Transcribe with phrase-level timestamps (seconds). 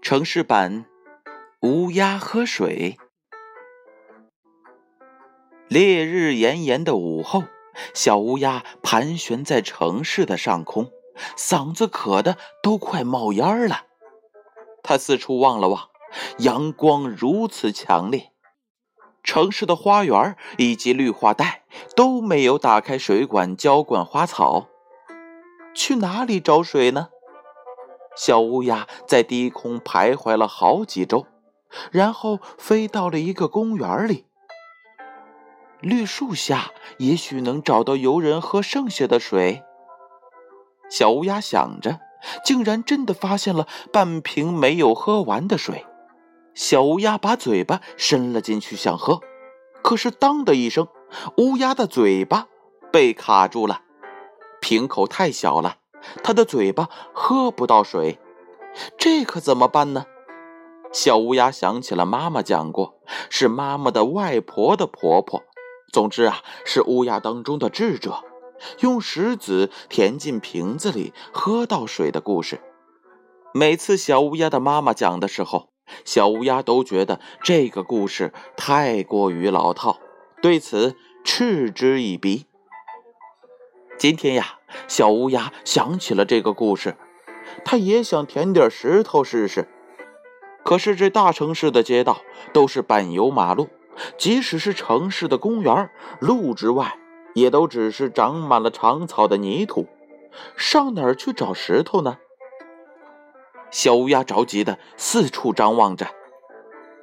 [0.00, 0.86] 城市版
[1.60, 2.96] 乌鸦喝水。
[5.68, 7.44] 烈日炎炎的午后，
[7.92, 10.90] 小乌鸦盘旋在城市的上空，
[11.36, 13.84] 嗓子渴的都快冒烟了。
[14.82, 15.90] 它四处望了望，
[16.38, 18.32] 阳光如此强烈，
[19.28, 21.60] 城市的花园以及绿化带
[21.94, 24.68] 都没有打开水管浇灌花草，
[25.74, 27.08] 去哪里找水呢？
[28.16, 31.26] 小乌鸦在低空徘徊了好几周，
[31.92, 34.24] 然后飞到了一个公园里。
[35.80, 39.62] 绿树下也许能找到游人喝剩下的水。
[40.88, 42.00] 小乌鸦想着，
[42.42, 45.84] 竟然真的发现了半瓶没有喝完的水。
[46.58, 49.20] 小乌鸦把嘴巴伸了进去，想喝，
[49.80, 50.88] 可是当的一声，
[51.36, 52.48] 乌鸦的嘴巴
[52.90, 53.82] 被卡住了，
[54.60, 55.76] 瓶口太小了。
[56.24, 58.18] 它的嘴巴喝不到水，
[58.98, 60.06] 这可怎么办呢？
[60.92, 65.44] 小乌鸦想起了妈妈讲过，是妈妈的外婆的婆婆，
[65.92, 68.24] 总之啊，是乌鸦当中的智者，
[68.80, 72.60] 用石子填进瓶子里喝到水的故事。
[73.54, 75.68] 每次小乌鸦的妈妈讲的时候，
[76.04, 79.98] 小乌鸦都觉得这个故事太过于老套，
[80.42, 82.46] 对此嗤之以鼻。
[83.98, 86.96] 今天呀，小乌鸦想起了这个故事，
[87.64, 89.68] 它也想填点石头试试。
[90.64, 92.18] 可是这大城市的街道
[92.52, 93.68] 都是柏油马路，
[94.16, 96.98] 即使是城市的公园，路之外
[97.34, 99.88] 也都只是长满了长草的泥土，
[100.56, 102.18] 上哪儿去找石头呢？
[103.70, 106.08] 小乌鸦着急的四处张望着。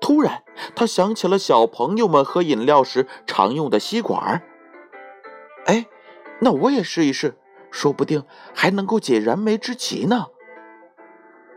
[0.00, 0.42] 突然，
[0.74, 4.42] 他想起了小朋友们喝饮料时常用的吸管。
[5.66, 5.86] 哎。
[6.38, 7.38] 那我也试一试，
[7.70, 8.22] 说不定
[8.54, 10.26] 还能够解燃眉之急呢。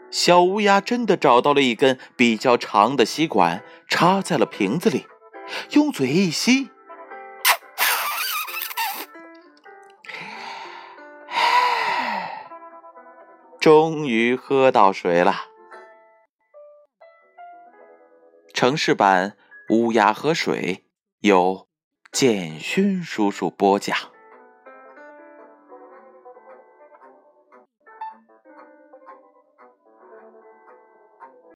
[0.09, 5.05] 小乌鸦真的找到了一根比较长的吸管，插在了瓶子里，
[5.71, 6.69] 用嘴一吸，
[13.71, 15.43] 终于喝到水了。
[18.51, 19.37] 城市版
[19.75, 20.75] 《乌鸦喝水》
[21.19, 21.67] 由
[22.11, 23.95] 建勋叔叔播讲。